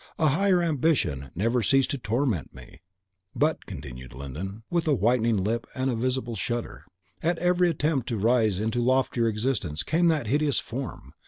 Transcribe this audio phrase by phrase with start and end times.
[0.17, 2.81] A higher ambition never ceased to torment me.
[3.35, 6.85] But, but," continued Glyndon, with a whitening lip and a visible shudder,
[7.21, 11.13] "at every attempt to rise into loftier existence, came that hideous form.